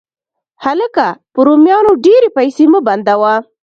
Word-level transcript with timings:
هلکه! 0.65 1.07
په 1.33 1.39
رومیانو 1.47 1.91
ډېرې 2.05 2.29
پیسې 2.37 2.65
مه 2.71 2.79
بندوه 2.87 3.33